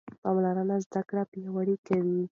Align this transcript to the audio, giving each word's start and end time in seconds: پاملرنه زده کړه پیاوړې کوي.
پاملرنه 0.21 0.77
زده 0.85 1.01
کړه 1.09 1.23
پیاوړې 1.31 1.75
کوي. 1.87 2.21